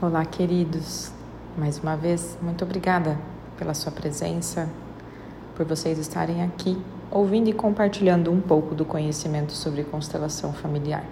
Olá, 0.00 0.24
queridos. 0.24 1.10
Mais 1.56 1.80
uma 1.80 1.96
vez, 1.96 2.38
muito 2.40 2.62
obrigada 2.62 3.18
pela 3.58 3.74
sua 3.74 3.90
presença, 3.90 4.68
por 5.56 5.66
vocês 5.66 5.98
estarem 5.98 6.40
aqui 6.44 6.80
ouvindo 7.10 7.48
e 7.48 7.52
compartilhando 7.52 8.30
um 8.30 8.40
pouco 8.40 8.76
do 8.76 8.84
conhecimento 8.84 9.50
sobre 9.54 9.82
constelação 9.82 10.52
familiar. 10.52 11.02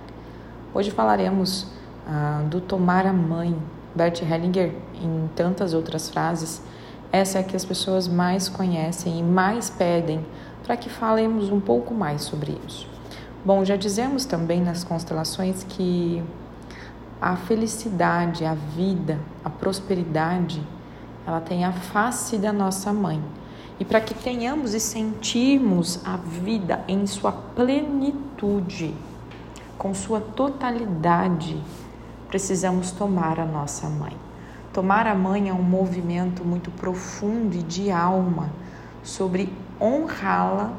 Hoje 0.73 0.93
falaremos 0.93 1.67
ah, 2.07 2.45
do 2.49 2.61
tomar 2.61 3.07
a 3.07 3.13
mãe. 3.13 3.59
Bert 3.93 4.23
Hellinger, 4.23 4.73
em 5.03 5.29
tantas 5.35 5.75
outras 5.75 6.09
frases, 6.09 6.63
essa 7.11 7.39
é 7.39 7.41
a 7.41 7.45
que 7.45 7.57
as 7.57 7.65
pessoas 7.65 8.07
mais 8.07 8.49
conhecem 8.49 9.19
e 9.19 9.23
mais 9.25 9.69
pedem 9.69 10.25
para 10.63 10.77
que 10.77 10.89
falemos 10.89 11.51
um 11.51 11.59
pouco 11.59 11.93
mais 11.93 12.23
sobre 12.23 12.57
isso. 12.65 12.89
Bom, 13.45 13.65
já 13.65 13.75
dizemos 13.75 14.25
também 14.25 14.63
nas 14.63 14.85
constelações 14.85 15.65
que 15.65 16.23
a 17.21 17.37
felicidade, 17.37 18.45
a 18.45 18.55
vida, 18.55 19.19
a 19.45 19.51
prosperidade, 19.51 20.63
ela 21.27 21.41
tem 21.41 21.65
a 21.65 21.73
face 21.73 22.37
da 22.37 22.53
nossa 22.53 22.93
mãe. 22.93 23.23
E 23.79 23.85
para 23.85 24.01
que 24.01 24.15
tenhamos 24.15 24.75
e 24.75 24.81
sentirmos 24.81 26.01
a 26.05 26.17
vida 26.17 26.85
em 26.89 27.07
sua 27.07 27.33
plenitude, 27.33 28.95
com 29.77 29.93
sua 29.93 30.21
totalidade, 30.21 31.61
precisamos 32.29 32.91
tomar 32.91 33.39
a 33.39 33.45
nossa 33.45 33.89
mãe. 33.89 34.17
Tomar 34.73 35.07
a 35.07 35.15
mãe 35.15 35.49
é 35.49 35.53
um 35.53 35.63
movimento 35.63 36.45
muito 36.45 36.71
profundo 36.71 37.57
e 37.57 37.63
de 37.63 37.91
alma 37.91 38.51
sobre 39.03 39.53
honrá-la, 39.81 40.73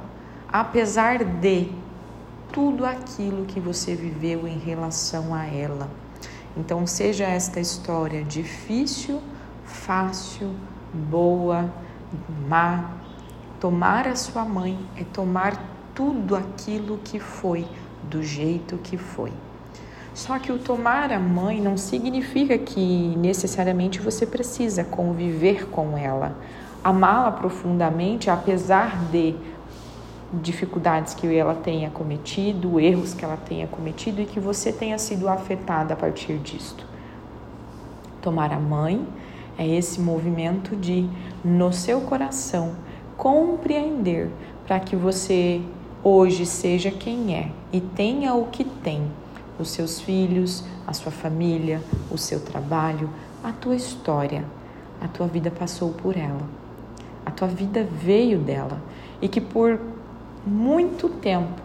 apesar 0.52 1.24
de 1.24 1.72
tudo 2.52 2.86
aquilo 2.86 3.46
que 3.46 3.60
você 3.60 3.96
viveu 3.96 4.48
em 4.48 4.58
relação 4.58 5.34
a 5.34 5.46
ela. 5.46 5.90
Então, 6.58 6.88
seja 6.88 7.26
esta 7.26 7.60
história 7.60 8.24
difícil, 8.24 9.22
fácil, 9.64 10.50
boa, 10.92 11.72
má, 12.48 12.92
tomar 13.60 14.08
a 14.08 14.16
sua 14.16 14.44
mãe 14.44 14.78
é 14.96 15.04
tomar 15.04 15.62
tudo 15.94 16.36
aquilo 16.36 17.00
que 17.04 17.20
foi, 17.20 17.68
do 18.04 18.24
jeito 18.24 18.78
que 18.78 18.98
foi. 18.98 19.32
Só 20.14 20.40
que 20.40 20.52
o 20.52 20.58
tomar 20.58 21.12
a 21.12 21.20
mãe 21.20 21.62
não 21.62 21.78
significa 21.78 22.58
que 22.58 23.16
necessariamente 23.18 24.00
você 24.00 24.26
precisa 24.26 24.84
conviver 24.84 25.68
com 25.68 25.96
ela, 25.96 26.36
amá-la 26.84 27.32
profundamente, 27.32 28.30
apesar 28.30 28.98
de 29.12 29.36
dificuldades 30.34 31.14
que 31.14 31.34
ela 31.36 31.56
tenha 31.56 31.90
cometido, 31.90 32.80
erros 32.80 33.14
que 33.14 33.24
ela 33.24 33.38
tenha 33.38 33.68
cometido 33.68 34.22
e 34.22 34.26
que 34.26 34.40
você 34.40 34.72
tenha 34.72 34.98
sido 34.98 35.28
afetada 35.28 35.94
a 35.94 35.98
partir 35.98 36.38
disto. 36.38 36.86
Tomar 38.22 38.52
a 38.52 38.60
mãe 38.60 39.06
é 39.58 39.66
esse 39.68 40.02
movimento 40.02 40.76
de, 40.76 41.10
no 41.44 41.72
seu 41.72 42.02
coração, 42.02 42.76
compreender 43.16 44.30
para 44.66 44.80
que 44.80 44.96
você 44.96 45.62
hoje 46.04 46.46
seja 46.46 46.92
quem 46.92 47.36
é 47.36 47.52
e 47.72 47.80
tenha 47.80 48.34
o 48.34 48.48
que 48.48 48.64
tem, 48.64 49.10
os 49.58 49.70
seus 49.70 50.00
filhos, 50.00 50.64
a 50.86 50.94
sua 50.94 51.12
família, 51.12 51.82
o 52.12 52.18
seu 52.18 52.40
trabalho, 52.40 53.10
a 53.44 53.52
tua 53.52 53.76
história. 53.76 54.46
A 55.00 55.08
tua 55.08 55.28
vida 55.28 55.52
passou 55.52 55.92
por 55.92 56.18
ela. 56.18 56.42
A 57.26 57.32
tua 57.32 57.48
vida 57.48 57.84
veio 57.84 58.40
dela 58.40 58.82
e 59.22 59.28
que 59.28 59.40
por 59.40 59.80
muito 60.48 61.10
tempo 61.10 61.62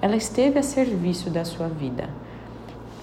ela 0.00 0.16
esteve 0.16 0.58
a 0.58 0.62
serviço 0.62 1.30
da 1.30 1.44
sua 1.44 1.68
vida, 1.68 2.08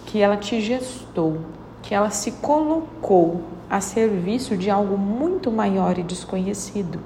que 0.05 0.19
ela 0.19 0.37
te 0.37 0.61
gestou, 0.61 1.39
que 1.81 1.93
ela 1.93 2.09
se 2.09 2.31
colocou 2.33 3.41
a 3.69 3.81
serviço 3.81 4.55
de 4.55 4.69
algo 4.69 4.97
muito 4.97 5.51
maior 5.51 5.97
e 5.97 6.03
desconhecido, 6.03 6.99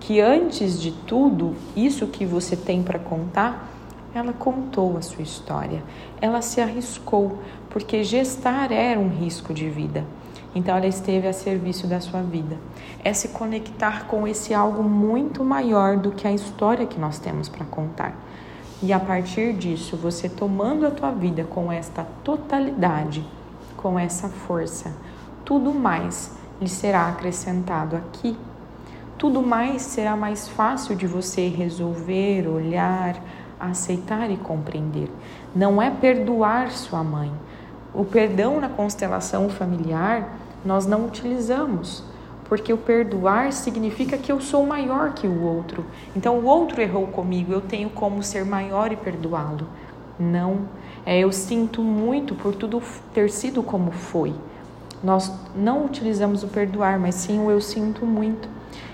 que 0.00 0.20
antes 0.20 0.80
de 0.80 0.92
tudo, 0.92 1.54
isso 1.74 2.06
que 2.08 2.26
você 2.26 2.56
tem 2.56 2.82
para 2.82 2.98
contar, 2.98 3.68
ela 4.14 4.32
contou 4.32 4.96
a 4.96 5.02
sua 5.02 5.22
história, 5.22 5.82
ela 6.20 6.42
se 6.42 6.60
arriscou, 6.60 7.38
porque 7.70 8.02
gestar 8.02 8.72
era 8.72 8.98
um 8.98 9.08
risco 9.08 9.54
de 9.54 9.68
vida. 9.68 10.04
Então 10.54 10.76
ela 10.76 10.86
esteve 10.86 11.28
a 11.28 11.32
serviço 11.32 11.86
da 11.86 12.00
sua 12.00 12.22
vida. 12.22 12.56
É 13.04 13.12
se 13.12 13.28
conectar 13.28 14.06
com 14.06 14.26
esse 14.26 14.54
algo 14.54 14.82
muito 14.82 15.44
maior 15.44 15.96
do 15.96 16.12
que 16.12 16.26
a 16.26 16.32
história 16.32 16.86
que 16.86 16.98
nós 16.98 17.18
temos 17.18 17.48
para 17.48 17.64
contar. 17.66 18.14
E 18.82 18.92
a 18.92 19.00
partir 19.00 19.52
disso, 19.54 19.96
você 19.96 20.28
tomando 20.28 20.86
a 20.86 20.90
tua 20.90 21.10
vida 21.10 21.44
com 21.44 21.70
esta 21.70 22.06
totalidade, 22.22 23.26
com 23.76 23.98
essa 23.98 24.28
força, 24.28 24.92
tudo 25.44 25.74
mais 25.74 26.36
lhe 26.60 26.68
será 26.68 27.08
acrescentado 27.08 27.96
aqui. 27.96 28.36
Tudo 29.16 29.42
mais 29.42 29.82
será 29.82 30.16
mais 30.16 30.48
fácil 30.48 30.94
de 30.94 31.06
você 31.06 31.48
resolver, 31.48 32.46
olhar, 32.46 33.20
aceitar 33.58 34.30
e 34.30 34.36
compreender. 34.36 35.10
Não 35.54 35.82
é 35.82 35.90
perdoar 35.90 36.70
sua 36.70 37.02
mãe, 37.02 37.32
o 37.98 38.04
perdão 38.04 38.60
na 38.60 38.68
constelação 38.68 39.48
familiar 39.48 40.38
nós 40.64 40.86
não 40.86 41.04
utilizamos, 41.04 42.04
porque 42.44 42.72
o 42.72 42.78
perdoar 42.78 43.52
significa 43.52 44.16
que 44.16 44.30
eu 44.30 44.40
sou 44.40 44.64
maior 44.64 45.14
que 45.14 45.26
o 45.26 45.42
outro. 45.42 45.84
Então 46.14 46.38
o 46.38 46.44
outro 46.44 46.80
errou 46.80 47.08
comigo, 47.08 47.52
eu 47.52 47.60
tenho 47.60 47.90
como 47.90 48.22
ser 48.22 48.44
maior 48.44 48.92
e 48.92 48.96
perdoá-lo. 48.96 49.66
Não, 50.16 50.60
é 51.04 51.18
eu 51.18 51.32
sinto 51.32 51.82
muito 51.82 52.36
por 52.36 52.54
tudo 52.54 52.80
ter 53.12 53.30
sido 53.30 53.64
como 53.64 53.90
foi. 53.90 54.32
Nós 55.02 55.32
não 55.56 55.84
utilizamos 55.84 56.44
o 56.44 56.48
perdoar, 56.48 57.00
mas 57.00 57.16
sim 57.16 57.40
o 57.40 57.50
eu 57.50 57.60
sinto 57.60 58.06
muito. 58.06 58.48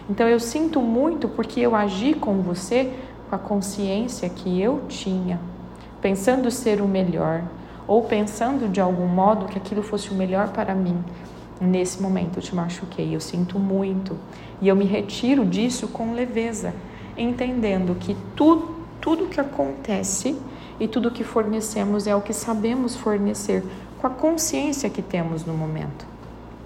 Então 0.09 0.26
eu 0.26 0.41
sinto 0.41 0.81
muito 0.81 1.28
porque 1.28 1.60
eu 1.60 1.76
agi 1.76 2.14
com 2.14 2.41
você 2.41 2.91
com 3.28 3.37
a 3.37 3.38
consciência 3.38 4.31
que 4.31 4.59
eu 4.62 4.82
tinha, 4.88 5.38
pensando 6.00 6.50
ser 6.50 6.81
o 6.81 6.88
melhor, 6.88 7.43
ou 7.87 8.03
pensando 8.03 8.69
de 8.69 8.81
algum 8.81 9.06
modo 9.06 9.47
que 9.47 9.59
aquilo 9.59 9.83
fosse 9.83 10.11
o 10.11 10.15
melhor 10.15 10.49
para 10.49 10.75
mim. 10.75 11.03
Nesse 11.61 12.03
momento 12.03 12.39
eu 12.39 12.43
te 12.43 12.55
machuquei, 12.55 13.15
eu 13.15 13.21
sinto 13.21 13.59
muito 13.59 14.17
e 14.61 14.69
eu 14.69 14.77
me 14.77 14.84
retiro 14.84 15.45
disso 15.45 15.89
com 15.89 16.12
leveza, 16.12 16.75
entendendo 17.17 17.94
que 17.94 18.17
tudo, 18.34 18.75
tudo 19.00 19.27
que 19.27 19.41
acontece 19.41 20.37
e 20.81 20.89
tudo 20.89 21.11
que 21.11 21.23
fornecemos 21.23 22.06
é 22.06 22.15
o 22.15 22.21
que 22.21 22.33
sabemos 22.33 22.97
fornecer 22.97 23.62
com 24.00 24.06
a 24.06 24.11
consciência 24.11 24.91
que 24.91 25.00
temos 25.00 25.44
no 25.44 25.55
momento. 25.55 26.06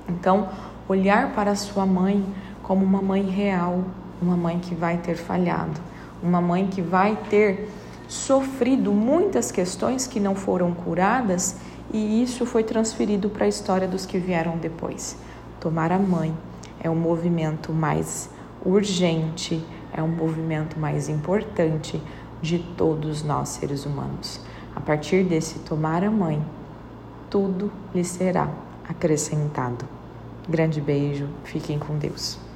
Então, 0.09 0.49
olhar 0.89 1.34
para 1.34 1.55
sua 1.55 1.84
mãe 1.84 2.25
como 2.62 2.84
uma 2.84 3.03
mãe 3.03 3.23
real, 3.23 3.84
uma 4.21 4.37
mãe 4.37 4.59
que 4.59 4.75
vai 4.75 4.97
ter 4.97 5.17
falhado, 5.17 5.81
uma 6.23 6.41
mãe 6.41 6.67
que 6.67 6.81
vai 6.81 7.17
ter 7.28 7.71
sofrido 8.09 8.91
muitas 8.91 9.53
questões 9.53 10.07
que 10.07 10.19
não 10.19 10.35
foram 10.35 10.73
curadas 10.73 11.57
e 11.93 12.23
isso 12.23 12.47
foi 12.47 12.65
transferido 12.65 13.29
para 13.29 13.45
a 13.45 13.49
história 13.49 13.87
dos 13.87 14.07
que 14.07 14.19
vieram 14.19 14.57
depois. 14.57 15.17
Tomar 15.61 15.93
a 15.93 15.99
mãe 15.99 16.35
é 16.81 16.89
um 16.89 16.97
movimento 16.97 17.73
mais 17.73 18.31
urgente, 18.65 19.63
é 19.93 20.03
um 20.03 20.09
movimento 20.09 20.79
mais 20.79 21.09
importante 21.09 22.03
de 22.41 22.59
todos 22.59 23.23
nós 23.23 23.51
seres 23.51 23.85
humanos. 23.85 24.41
A 24.75 24.81
partir 24.81 25.25
desse 25.25 25.59
tomar 25.61 26.03
a 26.03 26.11
mãe, 26.11 26.43
tudo 27.29 27.71
lhe 27.95 28.05
será 28.05 28.49
acrescentado. 28.89 29.85
Grande 30.49 30.81
beijo, 30.81 31.29
fiquem 31.45 31.79
com 31.79 31.99
Deus. 31.99 32.47